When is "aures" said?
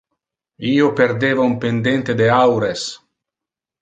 2.39-2.87